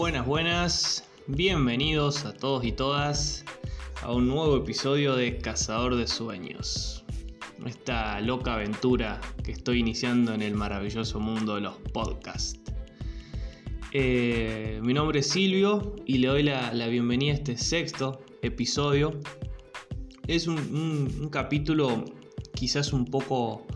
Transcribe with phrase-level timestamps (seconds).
[0.00, 3.44] Buenas, buenas, bienvenidos a todos y todas
[4.00, 7.04] a un nuevo episodio de Cazador de Sueños.
[7.66, 12.58] Esta loca aventura que estoy iniciando en el maravilloso mundo de los podcasts.
[13.92, 19.20] Eh, mi nombre es Silvio y le doy la, bienvenida a este sexto episodio.
[20.26, 22.06] Es un, capítulo
[22.54, 23.66] quizás un poco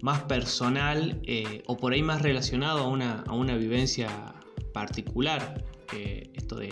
[0.00, 4.41] más personal eh, o por ahí más relacionado a una, a una vivencia
[4.72, 5.64] particular,
[6.34, 6.70] esto de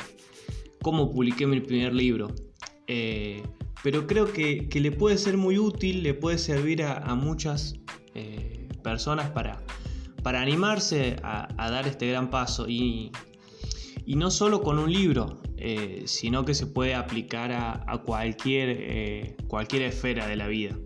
[0.82, 2.34] cómo publiqué mi primer libro.
[2.86, 3.42] Eh,
[3.82, 7.74] pero creo que, le puede ser muy útil, le puede servir a, muchas
[8.14, 9.62] eh, personas para,
[10.22, 12.68] para animarse a, dar este gran paso.
[12.68, 13.12] Y,
[14.06, 20.26] no solo con un libro, eh, sino que se puede aplicar a, cualquier, cualquier esfera
[20.26, 20.76] de la vida.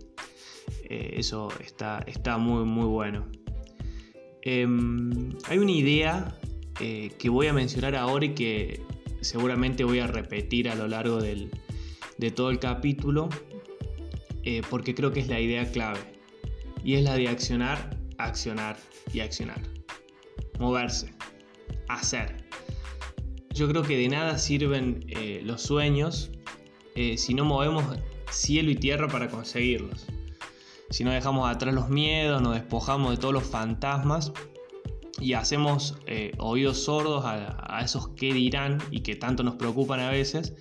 [0.87, 3.25] eso está, está muy, muy bueno.
[4.43, 6.37] Em, hay una idea
[6.79, 8.81] eh, que voy a mencionar ahora y que
[9.21, 13.29] seguramente voy a repetir a lo largo de todo el capítulo,
[14.43, 15.99] eh, porque creo que es la idea clave.
[16.83, 18.77] Y es la de accionar, accionar
[19.13, 19.61] y accionar.
[20.59, 21.13] Moverse,
[21.87, 22.45] hacer.
[23.51, 26.31] Yo creo que de nada sirven eh, los sueños
[27.17, 27.83] si no movemos
[28.31, 30.05] cielo y tierra para conseguirlos.
[30.91, 34.31] Si no dejamos atrás los miedos, nos despojamos de todos los fantasmas
[35.19, 40.09] y hacemos eh, oídos sordos a, esos que dirán y que tanto nos preocupan a
[40.09, 40.53] veces,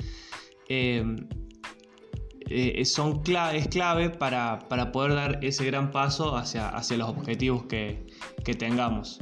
[0.68, 1.28] em,
[2.50, 7.64] eh, son clave, es clave para, poder dar ese gran paso hacia, hacia los objetivos
[7.64, 8.06] que,
[8.58, 9.18] tengamos.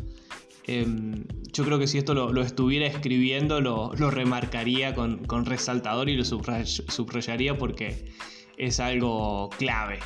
[0.66, 6.24] Em, yo creo que si esto lo, estuviera escribiendo lo, remarcaría con, resaltador y lo
[6.24, 8.12] subrayaría porque
[8.58, 9.98] es algo clave.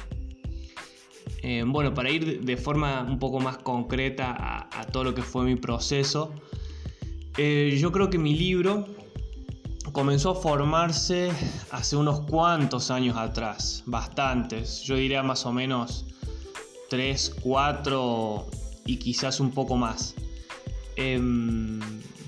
[1.48, 4.34] Eh, bueno, para ir de forma un poco más concreta
[4.68, 6.32] a, todo lo que fue mi proceso,
[7.38, 8.84] eh, yo creo que mi libro
[9.92, 11.30] comenzó a formarse
[11.70, 16.06] hace unos cuantos años atrás, bastantes, yo diría más o menos
[16.90, 18.46] 3, 4
[18.84, 20.16] y quizás un poco más.
[20.96, 21.78] Em,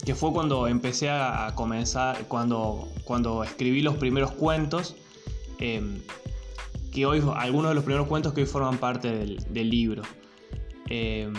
[0.04, 4.94] que fue cuando empecé a, comenzar, cuando, cuando escribí los primeros cuentos.
[5.58, 6.02] Em,
[6.98, 10.02] que hoy, algunos de los primeros cuentos que hoy forman parte del, libro.
[10.88, 11.32] Em,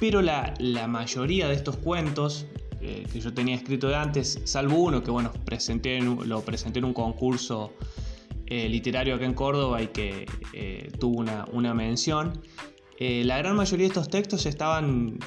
[0.00, 0.54] pero la,
[0.88, 2.46] mayoría de estos cuentos
[2.80, 6.86] eh, que yo tenía escrito de antes, salvo uno que bueno, presenté lo presenté en
[6.86, 7.72] un concurso
[8.46, 12.42] eh, literario acá en Córdoba y que eh, tuvo una, mención,
[12.98, 15.18] la gran mayoría de estos textos estaban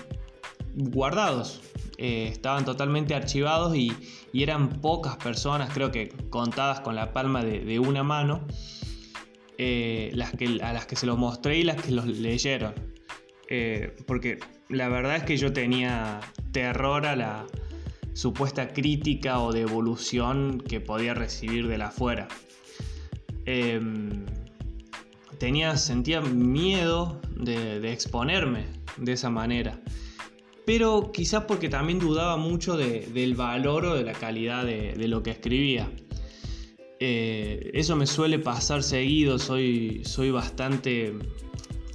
[0.75, 1.61] guardados,
[1.97, 3.93] estaban totalmente archivados y,
[4.33, 8.45] eran pocas personas, creo que contadas con la palma de una mano,
[9.61, 12.73] eh, las que, a las que se los mostré y las que los leyeron.
[13.49, 14.39] Eh, porque
[14.69, 16.21] la verdad es que yo tenía
[16.53, 17.45] terror a la
[18.13, 22.29] supuesta crítica o devolución que podía recibir de la afuera.
[23.43, 24.25] Em,
[25.39, 28.63] tenía, sentía miedo de, exponerme
[28.95, 29.81] de esa manera.
[30.65, 35.31] Pero quizás porque también dudaba mucho del valor o de la calidad de lo que
[35.31, 35.91] escribía.
[36.99, 41.13] Eh, eso me suele pasar seguido, soy, soy bastante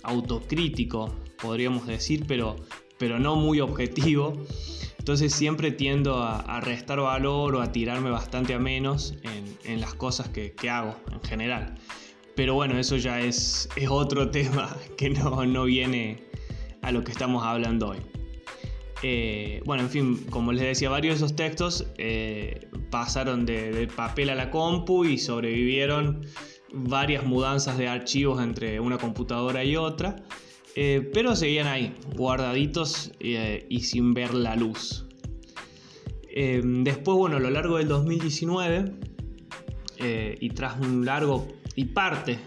[0.02, 2.56] autocrítico, podríamos decir, pero,
[2.98, 4.34] pero no muy objetivo.
[4.98, 9.14] Entonces siempre tiendo a, restar valor o a tirarme bastante a menos
[9.64, 11.74] en, las cosas que, hago en general.
[12.34, 16.22] Pero bueno, eso ya es, es otro tema que no, no viene
[16.80, 18.13] a lo que estamos hablando hoy.
[19.06, 24.30] Eh, bueno, en fin, como les decía, varios de esos textos eh, pasaron de, papel
[24.30, 26.22] a la compu y sobrevivieron
[26.72, 30.24] varias mudanzas de archivos entre una computadora y otra,
[30.74, 35.04] eh, pero seguían ahí, guardaditos y sin ver la luz.
[36.34, 38.90] después, bueno, a lo largo del 2019
[40.40, 42.38] y tras un largo y parte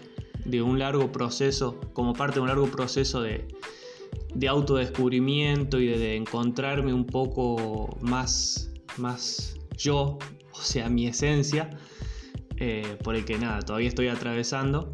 [0.44, 3.46] de un largo proceso, como parte de un largo proceso de,
[4.34, 10.18] de autodescubrimiento y de, encontrarme un poco más, más yo,
[10.52, 11.70] o sea, mi esencia,
[12.56, 14.92] eh, por el que nada, todavía estoy atravesando,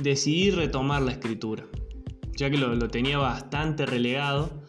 [0.00, 1.66] decidí retomar la escritura,
[2.36, 4.64] ya que lo, tenía bastante relegado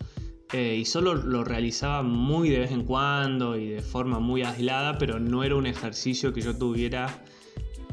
[0.54, 4.98] eh, y solo lo realizaba muy de vez en cuando y de forma muy aislada,
[4.98, 7.24] pero no era un ejercicio que yo tuviera,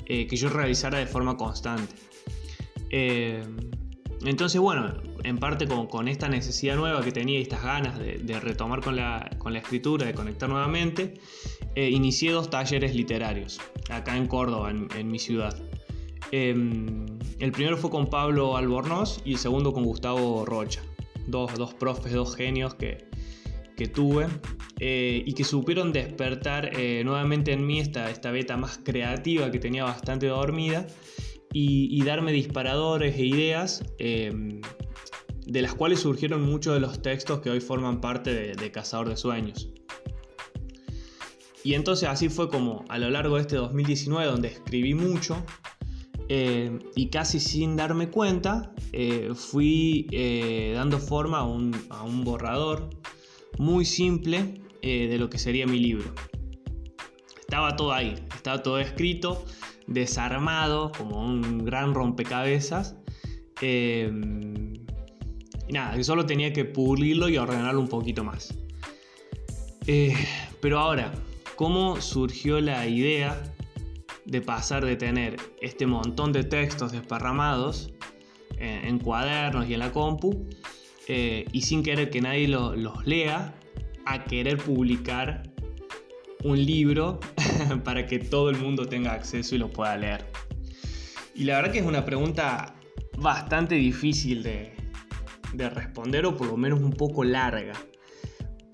[0.07, 1.95] eh, que yo realizara de forma constante.
[4.25, 4.93] entonces, bueno,
[5.25, 9.31] en parte con, esta necesidad nueva que tenía y estas ganas de, retomar con la,
[9.55, 11.15] escritura, de conectar nuevamente,
[11.75, 13.61] eh, inicié dos talleres literarios
[13.91, 15.57] acá en Córdoba, en, mi ciudad.
[16.31, 17.07] Em,
[17.39, 20.83] el primero fue con Pablo Albornoz y el segundo con Gustavo Rocha,
[21.27, 23.07] dos, profes, dos genios que,
[23.77, 24.27] que tuve
[24.81, 29.59] eh, y que supieron despertar eh, nuevamente en mí esta, esta beta más creativa que
[29.59, 30.87] tenía bastante dormida
[31.53, 34.61] y, darme disparadores e ideas em,
[35.47, 39.17] de las cuales surgieron muchos de los textos que hoy forman parte de, Cazador de
[39.17, 39.69] Sueños.
[41.65, 45.45] Y entonces así fue como a lo largo de este 2019, donde escribí mucho,
[46.29, 48.73] eh, y casi sin darme cuenta,
[49.35, 50.07] fui
[50.75, 52.91] dando forma a un, a un borrador
[53.59, 56.13] muy simple eh, de lo que sería mi libro.
[57.39, 59.45] Estaba todo ahí, estaba todo escrito,
[59.87, 62.97] desarmado, como un gran rompecabezas.
[65.73, 68.55] Nada, solo tenía que pulirlo y ordenarlo un poquito más.
[69.87, 70.15] Eh,
[70.61, 71.13] pero ahora,
[71.57, 73.43] ¿cómo surgió la idea
[74.25, 77.93] de pasar de tener este montón de textos desparramados
[78.59, 80.47] en cuadernos y en la compu
[81.09, 83.55] eh, y sin querer que nadie los lea,
[84.05, 85.43] a querer publicar
[86.45, 87.21] un libro
[87.85, 90.27] para que todo el mundo tenga acceso y lo pueda leer.
[91.35, 92.75] Y la verdad que es una pregunta
[93.17, 94.75] bastante difícil de,
[95.53, 97.75] responder o por lo menos un poco larga.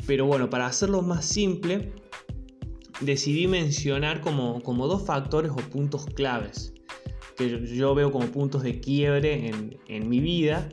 [0.06, 1.92] Pero bueno, para hacerlo más simple,
[3.00, 6.72] decidí mencionar como, como dos factores o puntos claves
[7.36, 10.68] que yo veo como puntos de quiebre en, en mi vida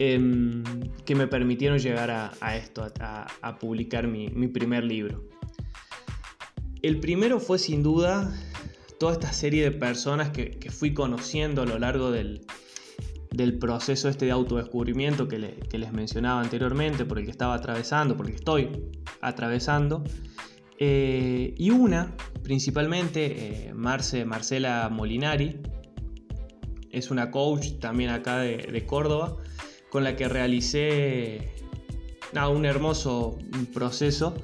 [0.00, 0.62] Em,
[1.04, 5.24] que me permitieron llegar a, esto, a, publicar mi, primer libro.
[6.82, 8.32] El primero fue sin duda
[9.00, 12.46] toda esta serie de personas que, fui conociendo a lo largo del,
[13.58, 18.32] proceso este de autodescubrimiento que, les mencionaba anteriormente, por el que estaba atravesando, por el
[18.32, 18.70] que estoy
[19.20, 20.04] atravesando.
[20.78, 25.60] Eh, y una, principalmente, eh, Marce, Marcela Molinari,
[26.90, 29.36] es una coach también acá de Córdoba,
[29.90, 31.52] con la que realicé
[32.50, 33.38] un hermoso
[33.72, 34.34] proceso.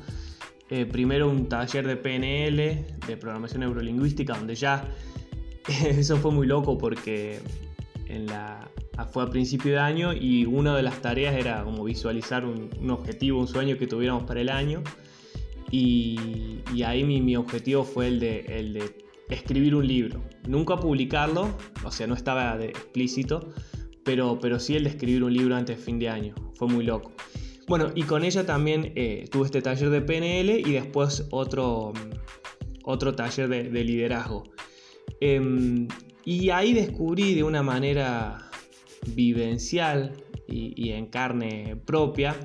[0.70, 4.88] Eh, primero un taller de PNL, de programación neurolingüística, donde ya
[5.84, 7.40] eso fue muy loco porque
[8.06, 8.70] en la,
[9.10, 13.40] fue a principio de año y una de las tareas era como visualizar un, objetivo,
[13.40, 14.82] un sueño que tuviéramos para el año.
[15.70, 20.22] Y, ahí mi, objetivo fue el de, el de escribir un libro.
[20.46, 23.52] Nunca publicarlo, o sea, no estaba explícito,
[24.04, 26.34] pero, pero sí el de escribir un libro antes de fin de año.
[26.54, 27.12] Fue muy loco.
[27.66, 31.92] Bueno, y con ella también eh, tuve este taller de PNL y después otro,
[32.84, 34.44] otro taller de, liderazgo.
[35.20, 35.88] Em,
[36.24, 38.50] y ahí descubrí de una manera
[39.06, 40.12] vivencial
[40.46, 42.36] y, en carne propia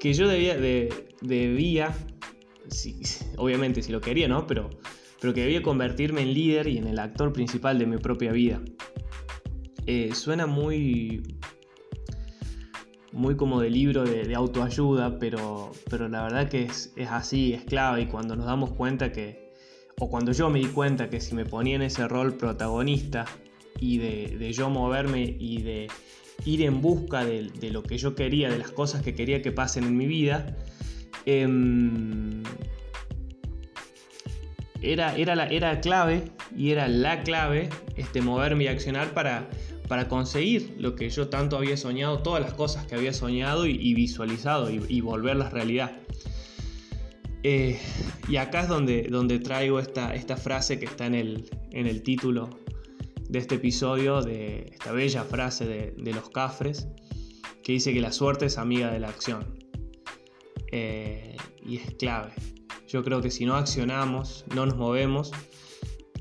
[0.00, 0.56] que yo debía,
[1.20, 1.94] debía
[3.36, 4.46] obviamente si lo quería, ¿no?
[4.46, 4.70] Pero,
[5.20, 8.60] pero que debía convertirme en líder y en el actor principal de mi propia vida.
[9.86, 11.22] Eh, suena muy,
[13.12, 18.02] muy como de libro de, autoayuda, pero, pero, la verdad que es, así, es clave
[18.02, 19.52] y cuando nos damos cuenta que,
[19.98, 23.26] o cuando yo me di cuenta que si me ponía en ese rol protagonista
[23.80, 25.88] y de, yo moverme y de
[26.44, 29.84] ir en busca de, lo que yo quería, de las cosas que quería que pasen
[29.84, 30.56] en mi vida,
[31.26, 32.42] em,
[34.82, 36.24] era, era, la, era clave
[36.56, 39.48] y era la clave este, moverme y accionar para,
[39.88, 43.94] para conseguir lo que yo tanto había soñado, todas las cosas que había soñado y,
[43.94, 45.92] visualizado y, volverlas realidad.
[47.42, 47.78] Eh,
[48.28, 52.02] y acá es donde, donde traigo esta, esta frase que está en el, en el
[52.02, 52.63] título
[53.34, 56.86] de este episodio, de esta bella frase de, los cafres,
[57.64, 59.58] que dice que la suerte es amiga de la acción.
[60.70, 61.36] Eh,
[61.66, 62.32] y es clave.
[62.86, 65.32] Yo creo que si no accionamos, no nos movemos,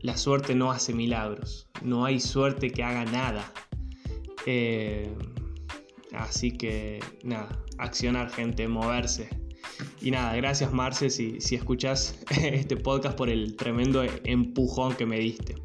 [0.02, 3.54] la suerte no hace milagros, no hay suerte que haga nada.
[4.48, 5.16] Eh,
[6.14, 9.30] así que nada, accionar gente, moverse.
[10.02, 15.20] Y nada, gracias Marce si, si escuchas este podcast por el tremendo empujón que me
[15.20, 15.56] diste.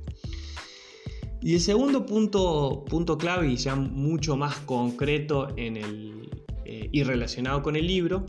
[1.40, 6.30] Y el segundo punto, punto clave y ya mucho más concreto en el,
[6.64, 8.26] eh, y relacionado con el libro,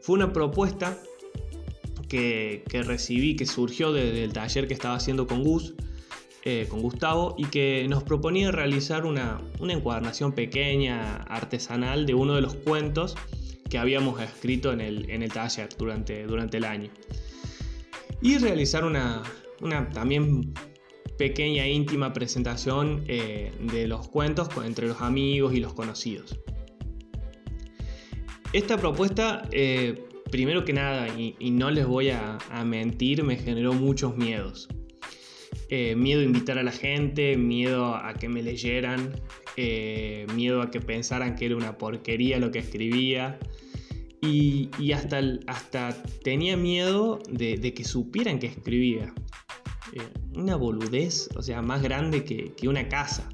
[0.00, 0.96] fue una propuesta
[2.08, 5.74] que, recibí, que surgió desde el taller que estaba haciendo con Gus,
[6.44, 12.42] eh, con Gustavo, y que nos proponía realizar una, encuadernación pequeña, artesanal, de uno de
[12.42, 13.16] los cuentos
[13.68, 16.90] que habíamos escrito en el, en el taller durante, durante el año.
[18.22, 19.22] Y realizar una,
[19.92, 20.54] también
[21.18, 26.38] pequeña íntima presentación eh, de los cuentos entre los amigos y los conocidos.
[28.52, 34.16] Esta propuesta eh, primero que nada, y, no les voy a, mentir, me generó muchos
[34.16, 34.68] miedos.
[35.68, 39.12] Eh, miedo a invitar a la gente, miedo a que me leyeran,
[40.34, 43.38] miedo a que pensaran que era una porquería lo que escribía.
[44.22, 49.12] Y, hasta, hasta tenía miedo de, que supieran que escribía.
[49.92, 50.02] Eh,
[50.34, 53.28] una boludez, o sea, más grande que, una casa.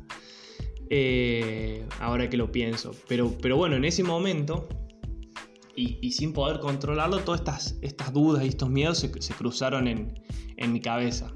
[0.90, 2.92] Eh, ahora que lo pienso.
[3.08, 4.68] Pero, pero bueno, en ese momento,
[5.74, 10.80] y, sin poder controlarlo, todas estas, estas dudas y estos miedos se, cruzaron en, mi
[10.80, 11.32] cabeza.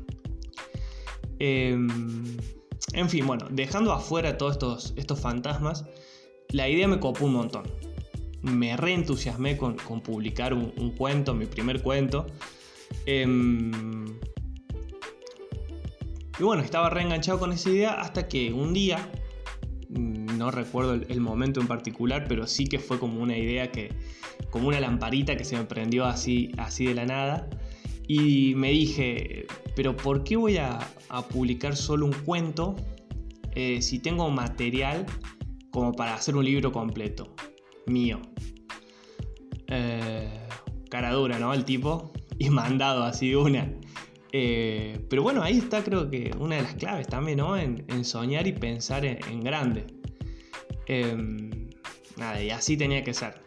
[1.39, 2.37] Em,
[2.93, 5.85] en fin, bueno, dejando afuera todos estos, estos fantasmas,
[6.51, 7.65] la idea me copó un montón.
[8.43, 12.27] Me reentusiasmé con, con publicar un, cuento, mi primer cuento.
[13.07, 13.73] Em,
[16.39, 19.11] y bueno, estaba reenganchado con esa idea hasta que un día,
[19.89, 23.93] mm, no recuerdo el, momento en particular, pero sí que fue como una idea que,
[24.51, 27.49] como una lamparita que se me prendió así, así de la nada.
[28.09, 30.79] Y me dije, pero ¿por qué voy a,
[31.31, 32.77] publicar solo un cuento
[33.55, 35.07] eh, si tengo material
[35.71, 37.35] como para hacer un libro completo,
[37.87, 38.21] mío.
[39.69, 40.29] Eh,
[40.91, 41.53] cara dura, ¿no?
[41.53, 42.13] El tipo.
[42.39, 43.71] Y mandado así de una.
[44.39, 47.57] Eh, pero bueno, ahí está creo que una de las claves también, ¿no?
[47.57, 49.87] En, soñar y pensar en, grande.
[50.87, 51.71] Em,
[52.17, 53.41] nada, y así tenía que ser.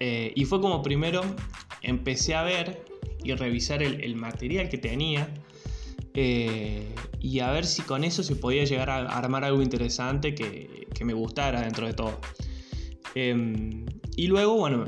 [0.00, 1.22] Eh, y fue como primero
[1.82, 2.84] empecé a ver
[3.22, 5.28] y revisar el material que tenía
[6.20, 6.82] eh,
[7.20, 11.12] y a ver si con eso se podía llegar a armar algo interesante que, me
[11.12, 12.20] gustara dentro de todo.
[13.20, 13.84] Em,
[14.14, 14.84] y luego, bueno,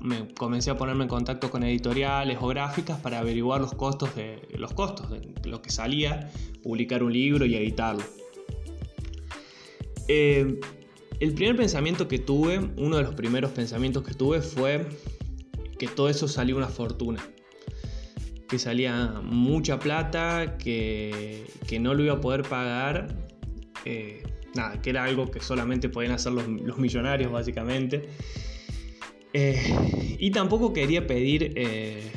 [0.00, 4.40] me comencé a ponerme en contacto con editoriales o gráficas para averiguar los costos de
[4.56, 6.30] los costos de lo que salía
[6.62, 8.02] publicar un libro y editarlo.
[10.08, 10.58] Em,
[11.20, 14.86] el primer pensamiento que tuve, uno de los primeros pensamientos que tuve fue
[15.78, 17.22] que todo eso salió una fortuna
[18.48, 21.44] que salía mucha plata, que,
[21.78, 23.14] no lo iba a poder pagar.
[23.84, 24.22] Eh,
[24.54, 28.08] nada, que era algo que solamente podían hacer los, millonarios básicamente.
[29.32, 32.10] Eh, y tampoco quería pedir eh,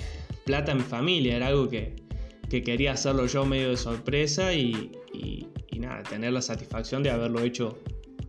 [0.46, 2.02] plata mi familia, era algo que,
[2.50, 4.92] quería hacerlo yo medio de sorpresa y,
[5.80, 7.80] nada, tener la satisfacción de haberlo hecho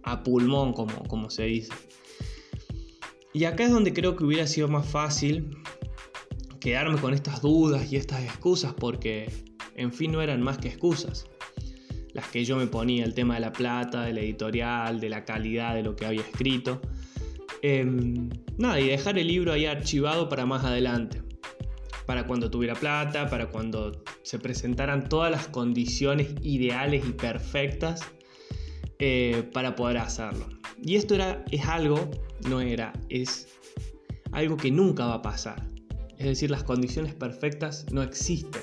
[0.02, 1.72] a pulmón, como, como se dice.
[3.34, 5.58] Y acá es donde creo que hubiera sido más fácil
[6.58, 9.30] quedarme con estas dudas y estas excusas porque,
[9.74, 11.26] en fin, no eran más que excusas.
[12.14, 15.74] Las que yo me ponía, el tema de la plata, del editorial, de la calidad
[15.74, 16.80] de lo que había escrito.
[17.60, 21.22] Em, nada, y dejar el libro ahí archivado para más adelante.
[22.06, 28.02] Para cuando tuviera plata, para cuando se presentaran todas las condiciones ideales y perfectas
[28.98, 30.46] eh, para poder hacerlo.
[30.82, 32.10] Y esto era, es algo,
[32.48, 33.48] no era, es
[34.32, 35.62] algo que nunca va a pasar.
[36.18, 38.62] Es decir, las condiciones perfectas no existen,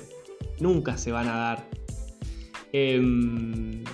[0.60, 1.68] nunca se van a dar.
[2.72, 3.84] Em,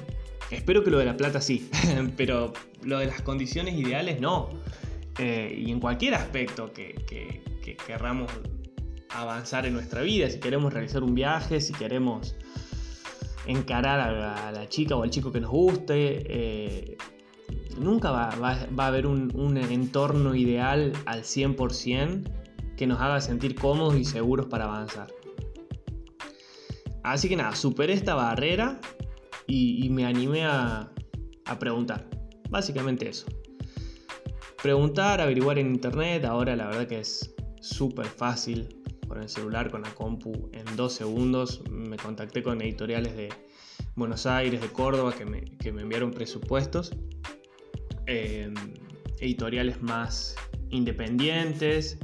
[0.51, 1.69] espero que lo de la plata sí,
[2.17, 4.51] pero lo de las condiciones ideales no.
[5.19, 7.43] Eh, y en cualquier aspecto que,
[7.87, 8.33] querramos
[9.11, 12.35] avanzar en nuesra vida, si queremos realizar un viaje, si queremos
[13.47, 16.97] encarar a la, chica o al chico que nos guste, eh,
[17.79, 22.23] nunca va, a haber un, un, entorno ideal al 100%
[22.77, 25.09] que nos haga sentir cómodos y seguros para avanzar.
[27.13, 28.81] Así que nada, superé esta barrera
[29.47, 30.93] y, me animé a,
[31.59, 32.09] preguntar.
[32.51, 33.27] Básicamente eso.
[34.63, 38.69] Preguntar, averiguar en internet, ahora la verdad que es súper fácil
[39.07, 40.51] con el celular, con la compu.
[40.53, 43.31] En dos segundos me contacté con editoriales de
[43.97, 45.45] Buenos Aires, de Córdoba, que me,
[45.81, 46.93] enviaron presupuestos.
[48.07, 48.53] Eh,
[49.21, 50.37] editoriales más
[50.71, 51.99] independientes,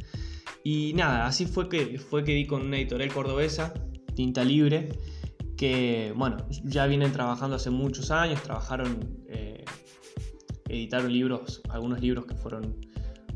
[0.62, 3.75] y nada, así fue que, fue que di con una editorial cordobesa,
[4.14, 4.88] Tinta Libre,
[5.56, 9.64] que bueno, ya vienen trabajando hace muchos años, trabajaron, eh,
[10.68, 12.76] editaron libros, algunos libros que fueron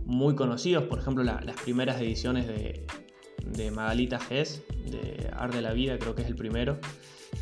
[0.05, 2.87] muy conocidos, por ejemplo las primeras ediciones de,
[3.45, 6.79] de Magalita Gess, de Ar de la Vida, creo que es el primero,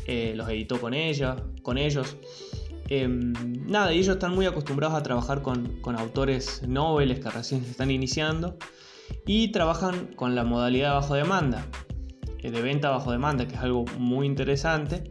[0.05, 2.17] eh, los editó con ella, con ellos.
[2.89, 3.33] Em,
[3.67, 7.91] nada, y ellos están muy acostumbrados a trabajar con, autores noveles que recién se están
[7.91, 8.57] iniciando
[9.25, 11.65] y trabajan con la modalidad bajo demanda,
[12.41, 15.03] de venta bajo demanda, que es algo muy interesante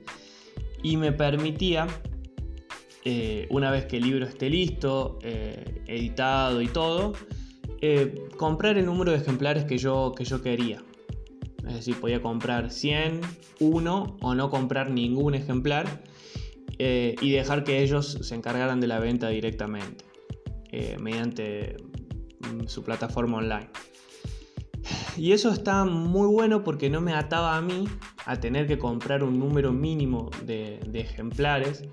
[0.83, 1.87] y me permitía,
[3.04, 7.14] eh, una vez que el libro esté listo, eh, editado y todo,
[8.37, 10.83] comprar el número de ejemplares que yo, que yo quería.
[11.68, 13.21] Es decir, podía comprar 100,
[13.61, 16.02] 1 o no comprar ningún ejemplar
[16.78, 20.04] y dejar que ellos se encargaran de la venta directamente
[21.00, 21.76] mediante
[22.40, 23.68] mm, su plataforma online.
[25.16, 27.88] Y eso está muy bueno porque no me ataba a mí
[28.25, 31.85] a tener que comprar un número mínimo de, ejemplares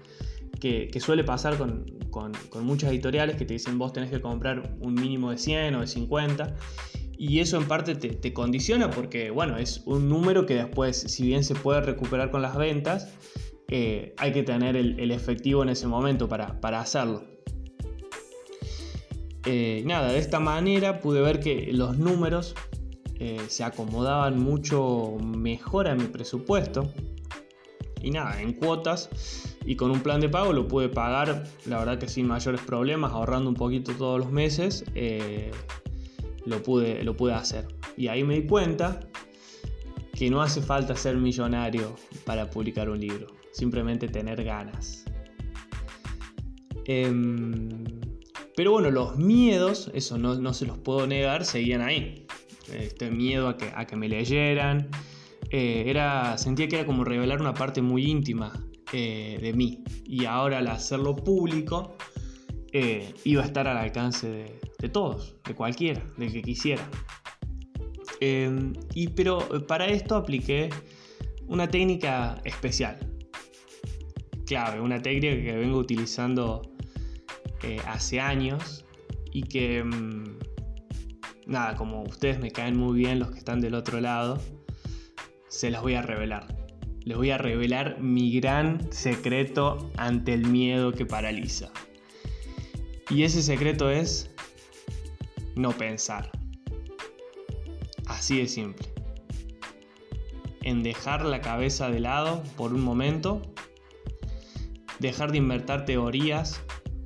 [0.60, 2.34] que, suele pasar con, con,
[2.66, 5.88] muchas editoriales que te dicen vos tenés que comprar un mínimo de 100 o de
[5.88, 6.56] 50.
[7.18, 11.44] Y eso en parte te, condiciona porque, bueno, es un número que después, si bien
[11.44, 13.14] se puede recuperar con las ventas,
[13.70, 17.24] eh, hay que tener el, efectivo en ese momento para, hacerlo.
[19.46, 22.56] Eh, nada, de esta manera pude ver que los números
[23.20, 26.92] eh, se acomodaban mucho mejor a mi presupuesto.
[28.02, 29.10] Y nada, en cuotas
[29.66, 33.14] y con un plan de pago lo pude pagar, la verdad que sin mayores problemas,
[33.14, 35.52] ahorrando un poquito todos los meses, eh,
[36.46, 37.68] lo, pude, lo pude hacer.
[37.96, 39.00] Y ahí me di cuenta
[40.14, 45.06] que no hace falta ser millonario para publicar un libro, simplemente tener ganas.
[46.86, 47.84] Em,
[48.56, 52.26] pero bueno, los miedos, eso no, no se los puedo negar, seguían ahí
[52.72, 54.90] este miedo a que, a que me leyeran.
[55.50, 58.54] Eh, era, sentía que era como revelar una parte muy íntima
[58.92, 59.84] eh, de mí.
[60.06, 61.96] Y ahora al hacerlo público,
[62.72, 66.90] eh, iba a estar al alcance de, todos, de cualquiera, del que quisiera.
[68.20, 70.70] y, pero para esto apliqué
[71.48, 72.98] una técnica especial,
[74.46, 76.73] clave, una técnica que vengo utilizando
[77.88, 78.86] hace años
[79.32, 80.40] y que mm,
[81.48, 84.40] nada, como ustedes me caen muy bien los que están del otro lado,
[85.48, 86.56] se las voy a revelar.
[87.06, 91.70] Les voy a revelar mi gran secreto ante el miedo que paraliza.
[93.10, 94.32] Y ese secreto es
[95.56, 96.32] no pensar.
[98.08, 98.88] Así de simple.
[100.62, 103.42] En dejar la cabeza de lado por un momento,
[105.00, 106.62] dejar de invertir teorías,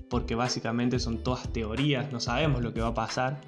[0.09, 3.41] porque básicamente son todas teorías, no sabemos lo que va a pasar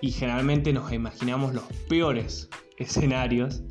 [0.00, 3.62] y generalmente nos imaginamos los peores escenarios.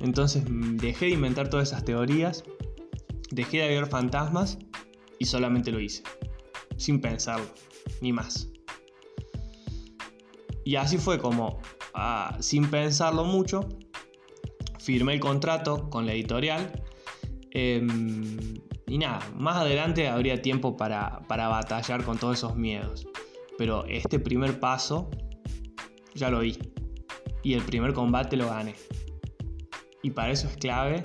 [0.00, 2.44] Entonces dejé de inventar todas esas teorías,
[3.30, 4.58] dejé de ver fantasmas
[5.18, 6.02] y solamente lo hice,
[6.76, 7.46] sin pensarlo,
[8.00, 8.48] ni más.
[10.64, 11.60] Y así fue como,
[11.92, 13.68] ah, sin pensarlo mucho,
[14.78, 16.82] firmé el contrato con la editorial.
[17.50, 18.38] Em,
[18.90, 23.06] y nada, más adelante habría tiempo para, para batallar con todos esos miedos.
[23.56, 25.08] Pero este primer paso
[26.12, 26.58] ya lo vi.
[27.44, 28.74] Y el primer combate lo gané.
[30.02, 31.02] Y para eso es clave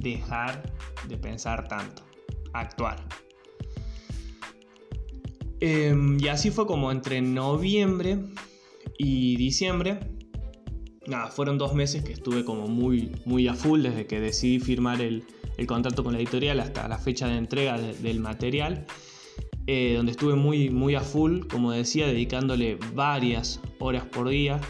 [0.00, 0.62] dejar
[1.08, 2.04] de pensar tanto,
[2.52, 3.04] actuar.
[5.58, 8.20] Em, y así fue como entre noviembre
[8.96, 9.98] y diciembre.
[11.08, 15.00] Nada, fueron dos meses que estuve como muy, muy a full desde que decidí firmar
[15.00, 15.24] el,
[15.66, 18.86] contrato con la editorial hasta la fecha de entrega del material.
[19.68, 24.60] Eh, donde estuve muy, muy a full, como decía, dedicándole varias horas por día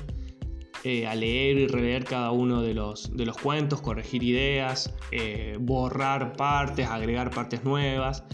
[0.85, 5.57] eh, a leer y releer cada uno de los, de los cuentos, corregir ideas, eh,
[5.59, 8.25] borrar partes, agregar partes nuevas,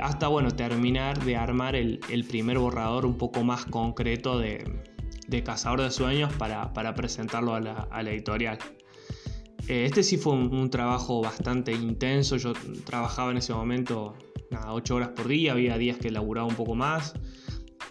[0.00, 4.64] hasta bueno, terminar de armar el, primer borrador un poco más concreto de,
[5.44, 8.58] Cazador de Sueños para, presentarlo a la, editorial.
[9.68, 12.54] Este sí fue un, trabajo bastante intenso, yo
[12.86, 14.16] trabajaba en ese momento
[14.50, 17.12] nada, 8 horas por día, había días que laburaba un poco más,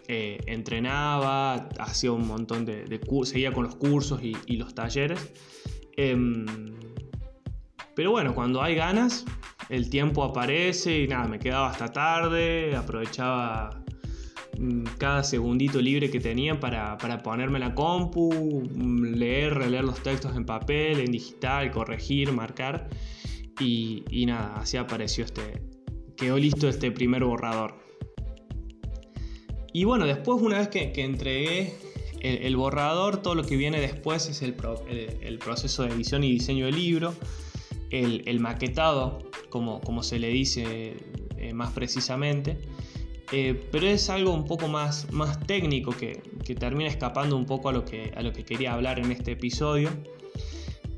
[0.08, 5.32] eh, entrenaba, hacía un montón de, de seguía con los cursos y, los talleres.
[5.96, 6.48] Em,
[7.96, 9.24] pero bueno, cuando hay ganas,
[9.70, 13.84] el tiempo aparece y nada, me quedaba hasta tarde, aprovechaba
[14.98, 20.36] cada segundito libre que tenía para, para ponerme la compu, mm, leer, releer los textos
[20.36, 22.90] en papel, en digital, corregir, marcar.
[23.60, 25.62] Y, y nada, así apareció este,
[26.16, 27.76] quedó listo este primer borrador.
[29.72, 31.76] Y bueno, después una vez que, entregué
[32.22, 36.76] el, borrador, todo lo que viene después es el, proceso de edición y diseño del
[36.76, 37.14] libro,
[37.92, 40.98] el, maquetado, como, como, se le dice
[41.38, 42.58] eh, más precisamente.
[43.32, 46.22] Eh, pero es algo un poco más, más técnico que,
[46.56, 49.90] termina escapando un poco a lo que, a lo que quería hablar en este episodio.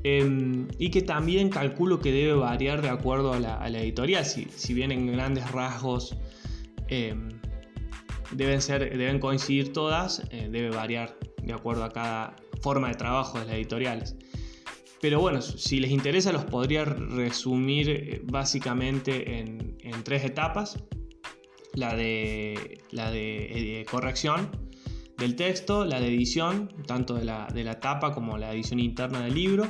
[0.02, 4.24] Em, y que también calculo que debe variar de acuerdo a la, editorial.
[4.24, 6.16] Si, si, bien en grandes rasgos
[6.88, 7.28] em,
[8.30, 13.38] deben, ser, deben coincidir todas, eh, debe variar de acuerdo a cada forma de trabajo
[13.38, 14.16] de las editoriales.
[15.00, 20.78] Pero bueno, si les interesa los podría resumir eh, básicamente en, en, tres etapas.
[21.74, 24.50] La de, la de, corrección
[25.16, 29.20] del texto, la de edición, tanto de la, de la tapa como la edición interna
[29.20, 29.66] del libro,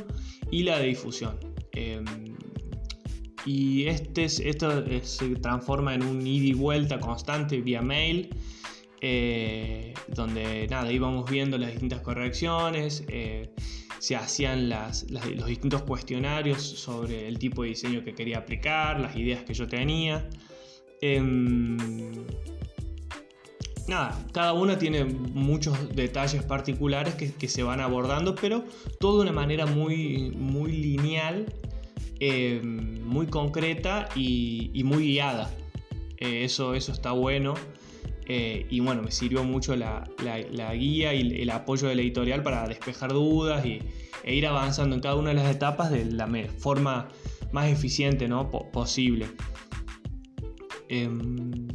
[0.50, 1.38] y la de difusión.
[1.72, 2.04] Em,
[3.46, 8.34] y este, esto se transforma en un id y vuelta constante vía mail,
[9.00, 13.50] eh, donde nada, íbamos viendo las distintas correcciones, eh,
[13.98, 19.16] se hacían las, los distintos cuestionarios sobre el tipo de diseño que quería aplicar, las
[19.16, 20.28] ideas que yo tenía.
[21.02, 21.76] Em,
[23.88, 28.64] nada, cada una tiene muchos detalles particulares que, se van abordando, pero
[28.98, 31.46] todo de una manera muy, muy lineal,
[32.20, 35.50] em, muy concreta y, muy guiada.
[36.18, 37.54] Eh, eso, eso está bueno.
[38.26, 40.08] Eh, y bueno, me sirvió mucho la,
[40.74, 43.80] guía y el apoyo del editorial para despejar dudas y,
[44.22, 47.08] e ir avanzando en cada una de las etapas de la forma
[47.52, 48.50] más eficiente ¿no?
[48.50, 49.26] posible.
[50.90, 51.68] Em,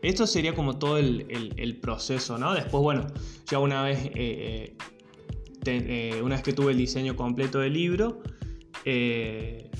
[0.00, 2.54] esto sería como todo el, proceso, ¿no?
[2.54, 3.06] Después, bueno,
[3.50, 4.76] ya una vez, eh,
[5.66, 8.22] eh, una vez que tuve el diseño completo del libro,
[8.84, 9.70] eh,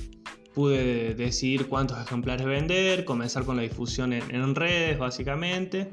[0.55, 5.93] pude decidir cuántos ejemplares vender, comenzar con la difusión en, redes, básicamente.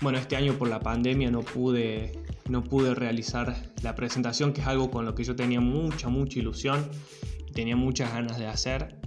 [0.00, 2.12] Bueno, este año por la pandemia no pude,
[2.48, 6.38] no pude realizar la presentación, que es algo con lo que yo tenía mucha, mucha
[6.38, 6.88] ilusión,
[7.52, 9.01] tenía muchas ganas de hacer,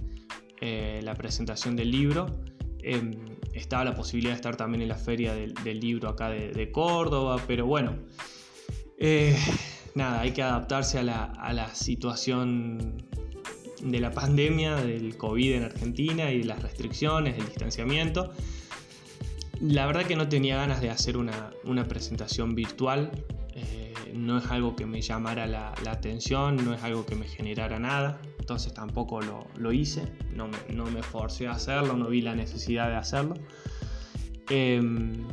[1.02, 2.26] la presentación del libro.
[2.82, 3.12] Em,
[3.52, 7.66] estaba la posibilidad de estar también en la feria del, libro acá de, Córdoba, pero
[7.66, 7.96] bueno,
[8.98, 9.36] eh,
[9.94, 13.02] nada, hay que adaptarse a la, situación
[13.82, 18.32] de la pandemia, del COVID en Argentina y las restricciones, el distanciamiento.
[19.60, 21.50] La verdad que no tenía ganas de hacer una,
[21.88, 23.35] presentación virtual, eh,
[24.14, 28.20] no es algo que me llamara la, atención, no es algo que me generara nada,
[28.38, 30.02] entonces tampoco lo, hice,
[30.34, 33.34] no me, no me, forcé a hacerlo, no vi la necesidad de hacerlo.
[34.48, 35.26] Em,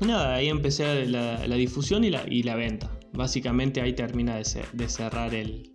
[0.00, 2.90] nada, ahí empecé la, difusión y la, venta.
[3.12, 5.70] Básicamente ahí termina de, cerrar el,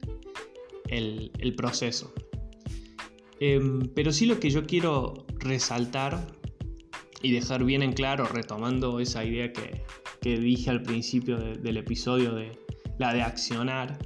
[1.57, 2.13] proceso.
[3.39, 6.25] Em, pero sí lo que yo quiero resaltar
[7.25, 9.83] y dejar bien en claro, retomando esa idea que,
[10.21, 12.51] dije al principio del episodio de
[12.99, 13.97] la de accionar,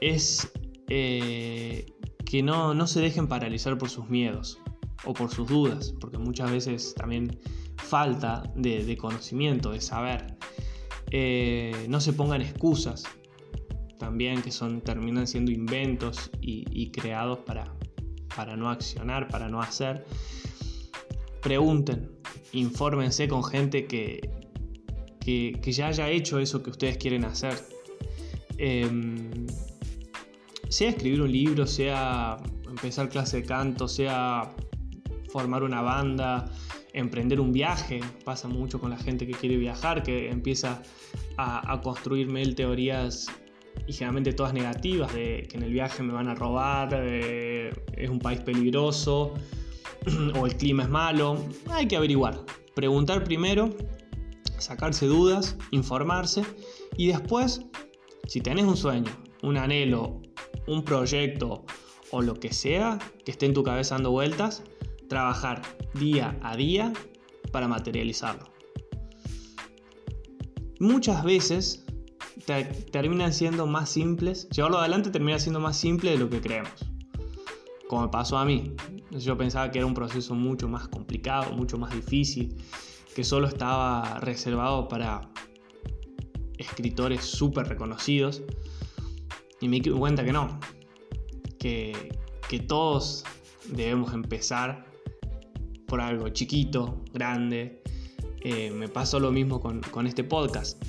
[0.00, 0.50] es
[0.88, 1.84] eh,
[2.24, 4.58] que no, no se dejen paralizar por sus miedos
[5.04, 7.38] o por sus dudas, porque muchas veces también
[7.76, 10.38] falta de, conocimiento, de saber.
[11.10, 13.04] Eh, no se pongan excusas,
[13.98, 17.74] también que son, terminan siendo inventos y, creados para,
[18.34, 20.06] para no accionar, para no hacer.
[21.42, 22.08] Pregunten,
[22.52, 24.30] infórmense con gente que,
[25.18, 27.54] que, ya haya hecho eso que ustedes quieren hacer.
[28.58, 29.46] Em,
[30.68, 32.36] sea escribir un libro, sea
[32.68, 34.54] empezar clase de canto, sea
[35.30, 36.50] formar una banda,
[36.92, 40.82] emprender un viaje, pasa mucho con la gente que quiere viajar, que empieza
[41.36, 43.26] a, construir mil teorías
[43.88, 48.20] y generalmente todas negativas, de que en el viaje me van a robar, es un
[48.20, 49.34] país peligroso
[50.38, 51.38] o el clima es malo.
[51.70, 52.38] Hay que averiguar,
[52.74, 53.70] preguntar primero,
[54.58, 56.44] sacarse dudas, informarse
[56.96, 57.62] y después,
[58.26, 59.10] si tenés un sueño,
[59.42, 60.22] un anhelo
[60.66, 61.64] un proyecto
[62.10, 64.62] o lo que sea que esté en tu cabeza dando vueltas,
[65.08, 65.62] trabajar
[65.94, 66.92] día a día
[67.50, 68.50] para materializarlo.
[70.78, 71.84] Muchas veces
[72.90, 76.72] terminan siendo más simples, llevarlo adelante termina siendo más simple de lo que creemos.
[77.88, 78.74] Como pasó a mí.
[79.18, 82.56] Yo pensaba que era un proceso mucho más complicado, mucho más difícil,
[83.14, 85.30] que solo estaba reservado para
[86.56, 88.42] escritores súper reconocidos.
[89.60, 90.58] Y me di cuenta que no,
[91.58, 92.10] que,
[92.66, 93.24] todos
[93.70, 94.84] debemos empezar
[95.86, 97.82] por algo chiquito, grande.
[98.40, 100.82] Eh, me pasó lo mismo con, este podcast.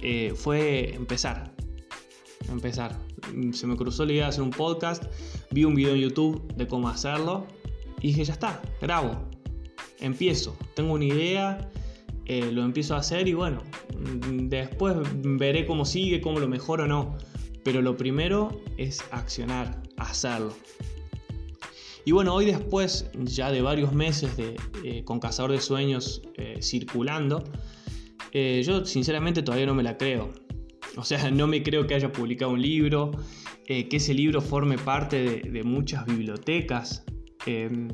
[0.00, 1.55] Eh, fue empezar.
[2.50, 2.96] Empezar.
[3.52, 5.04] Se me cruzó la idea de hacer un podcast,
[5.50, 7.46] vi un video en YouTube de cómo hacerlo
[8.00, 9.28] y dije, ya está, grabo,
[10.00, 11.70] empiezo, tengo una idea,
[12.26, 13.62] eh, lo empiezo a hacer y bueno,
[14.32, 17.16] después veré cómo sigue, cómo lo mejoro o no.
[17.64, 20.54] Pero lo primero es accionar, hacerlo.
[22.04, 26.58] Y bueno, hoy después ya de varios meses de, eh, con Cazador de Sueños eh,
[26.62, 27.42] circulando,
[28.32, 30.30] yo sinceramente todavía no me la creo.
[30.96, 33.12] O sea, no me creo que haya publicado un libro,
[33.66, 37.04] que ese libro forme parte de, muchas bibliotecas,
[37.46, 37.88] em,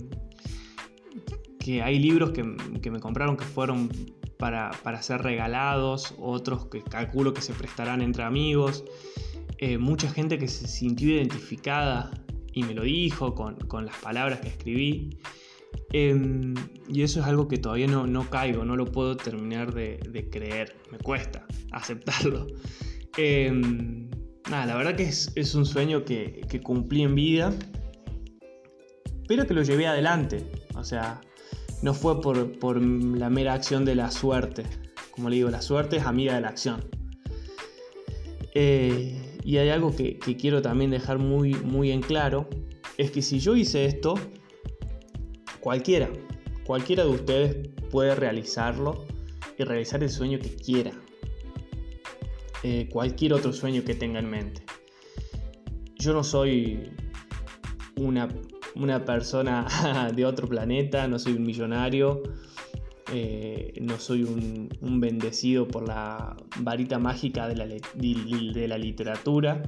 [1.58, 3.90] que hay libros que, me compraron que fueron
[4.38, 8.84] para, para ser regalados, otros que calculo que se prestarán entre amigos.
[9.64, 12.10] Eh, mucha gente que se sintió identificada
[12.52, 15.18] y me lo dijo con, las palabras que escribí.
[15.92, 16.54] Em,
[16.88, 20.74] y eso es algo que todavía no, no caigo, no lo puedo terminar de, creer,
[20.90, 22.48] me cuesta aceptarlo.
[23.16, 24.10] Em,
[24.50, 27.52] nada, la verdad que es, un sueño que, cumplí en vida,
[29.28, 30.46] pero que lo llevé adelante.
[30.76, 31.20] O sea,
[31.82, 34.64] no fue por, la mera acción de la suerte.
[35.10, 36.84] Como le digo, la suerte es amiga de la acción.
[38.54, 42.48] Eh, y hay algo que, quiero también dejar muy, muy en claro,
[42.96, 44.14] es que si yo hice esto,
[45.60, 46.08] cualquiera,
[46.64, 49.04] cualquiera de ustedes puede realizarlo
[49.58, 50.92] y realizar el sueño que quiera.
[52.62, 54.62] Eh, cualquier otro sueño que tenga en mente.
[55.96, 56.90] Yo no soy
[57.96, 58.28] una,
[59.04, 59.66] persona
[60.14, 62.22] de otro planeta, no soy un millonario,
[63.12, 69.62] eh, no soy un, bendecido por la varita mágica de la, de la literatura.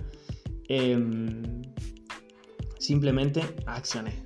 [0.69, 1.63] Em,
[2.79, 4.23] simplemente accioné.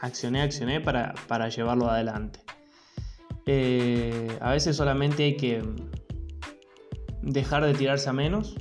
[0.00, 2.40] Accioné, accioné para, para llevarlo adelante.
[3.46, 5.62] Eh, a veces solamente hay que
[7.26, 8.54] dejar de tirarse a menos,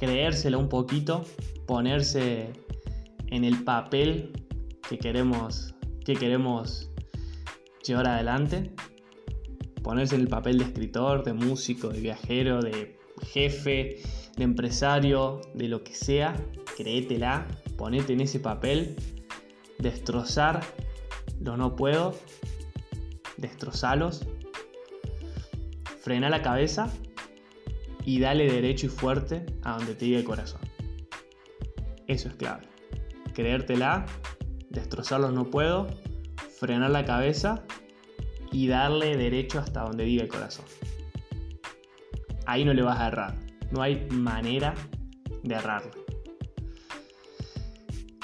[0.00, 1.24] creérsela un poquito,
[1.66, 2.52] ponerse
[3.28, 4.32] en el papel
[4.88, 6.90] que queremos, que queremos
[7.84, 8.72] llevar adelante,
[9.82, 14.02] ponerse en el papel de escritor, de músico, de viajero, de jefe,
[14.36, 16.34] de empresario, de lo que sea,
[16.76, 18.96] créetela, ponete en ese papel,
[19.78, 20.60] destrozar
[21.40, 22.14] lo no puedo
[23.36, 24.26] destrozalos,
[26.00, 26.90] frena la cabeza
[28.08, 30.62] y dale derecho y fuerte a donde te diga el corazón.
[32.06, 32.66] Eso es clave.
[33.34, 34.06] Creértela,
[34.70, 35.88] destrozarlos no puedo,
[36.58, 37.66] frenar la cabeza
[38.50, 40.64] y darle derecho hasta donde diga el corazón.
[42.46, 43.34] Ahí no le vas a errar.
[43.72, 44.74] No hay manera
[45.42, 45.90] de errarle.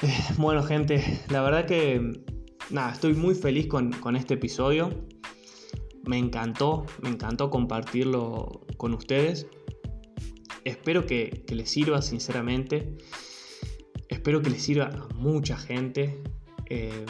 [0.00, 2.22] Eh, bueno, gente, la verdad que
[2.70, 4.88] nada, estoy muy feliz con, este episodio.
[6.06, 9.46] Me encantó, me encantó compartirlo con ustedes.
[10.64, 12.96] Espero que, les sirva sinceramente.
[14.08, 16.22] Espero que les sirva a mucha gente.
[16.70, 17.04] Eh,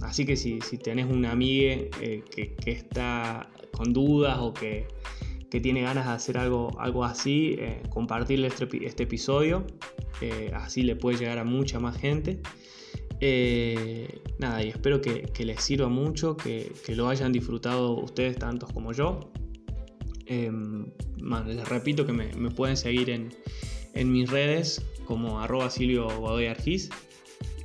[0.00, 4.86] así que si, si tenés una amiga eh, que, está con dudas o que,
[5.62, 9.66] tiene ganas de hacer algo, algo así, eh, compartirle este, este episodio.
[10.52, 12.42] así le puede llegar a mucha más gente.
[13.20, 18.92] Eh, nada, y espero que, les sirva mucho, que, lo hayan disfrutado ustedes tantos como
[18.92, 19.32] yo.
[20.26, 20.86] Em,
[21.46, 23.32] les repito que me, pueden seguir en,
[24.12, 26.48] mis redes como arroba Silvio Godoy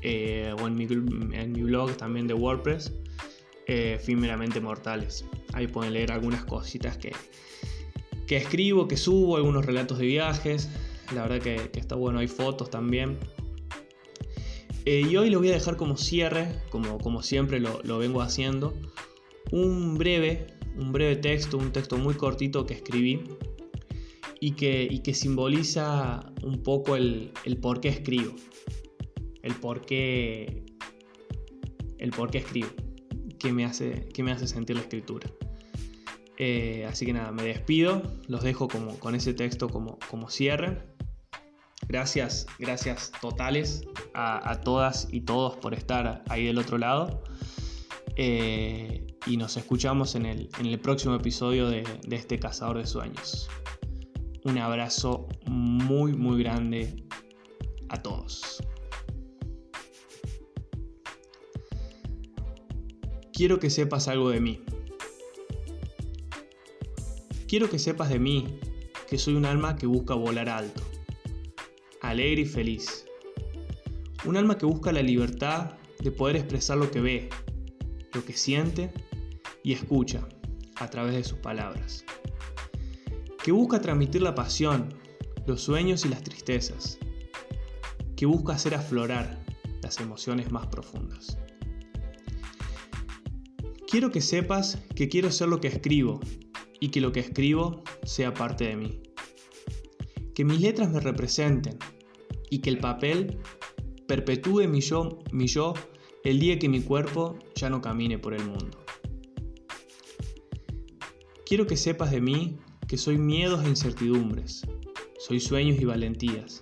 [0.04, 2.94] eh, o en mi, en mi, blog también de WordPress,
[3.68, 4.00] eh,
[4.62, 5.26] Mortales.
[5.54, 7.12] Ahí pueden leer algunas cositas que,
[8.28, 10.70] que escribo, que subo, algunos relatos de viajes.
[11.14, 13.18] La verdad que, está bueno, hay fotos también.
[14.86, 18.74] Eh, y hoy lo voy a dejar como cierre, como, como siempre lo, vengo haciendo,
[19.52, 23.24] un breve, un breve texto, un texto muy cortito que escribí
[24.40, 27.32] y que, que simboliza un poco el,
[27.62, 28.36] por qué escribo,
[29.44, 30.66] el por qué,
[32.00, 32.70] el por qué escribo,
[33.38, 35.30] qué me hace, me hace sentir la escritura.
[36.38, 40.82] Eh, así que nada, me despido, los dejo como, con ese texto como, como cierre.
[41.88, 47.22] Gracias, gracias totales a, todas y todos por estar ahí del otro lado.
[48.16, 52.88] Eh, y nos escuchamos en el, en el próximo episodio de, de este Cazador de
[52.88, 53.50] Sueños.
[54.44, 57.06] Un abrazo muy, muy grande
[57.90, 58.64] a todos.
[63.34, 64.64] Quiero que sepas algo de mí.
[67.48, 68.60] Quiero que sepas de mí
[69.10, 70.82] que soy un alma que busca volar alto
[72.02, 73.06] alegre y feliz.
[74.26, 77.30] Un alma que busca la libertad de poder expresar lo que ve,
[78.14, 78.92] lo que siente
[79.64, 80.28] y escucha
[80.76, 82.06] a través de sus palabras.
[83.44, 84.94] Que busca transmitir la pasión,
[85.46, 87.00] los sueños y las tristezas.
[88.16, 89.44] Que busca hacer aflorar
[89.82, 91.38] las emociones más profundas.
[93.88, 96.20] Quiero que sepas que quiero ser lo que escribo
[96.80, 99.02] y que lo que escribo sea parte de mí.
[100.34, 101.78] Que mis letras me representen
[102.50, 103.40] y que el papel
[104.08, 105.74] perpetúe mi yo, mi yo
[106.24, 108.81] el día que mi cuerpo ya no camine por el mundo.
[111.52, 114.62] Quiero que sepas de mí que soy miedos e incertidumbres,
[115.20, 116.62] soy sueños y valentías,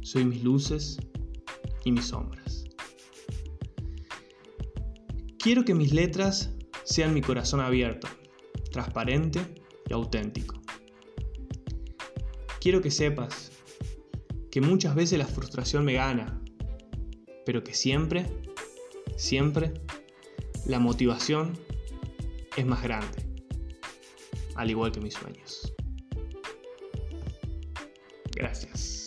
[0.00, 0.96] soy mis luces
[1.84, 2.64] y mis sombras.
[5.38, 8.08] Quiero que mis letras sean mi corazón abierto,
[8.72, 9.40] transparente
[9.90, 10.58] y auténtico.
[12.62, 13.52] Quiero que sepas
[14.50, 16.40] que muchas veces la frustración me gana,
[17.44, 18.24] pero que siempre,
[19.18, 19.74] siempre,
[20.64, 21.58] la motivación
[22.56, 23.27] es más grande,
[24.58, 25.72] al igual que mis sueños.
[28.34, 28.97] Gracias.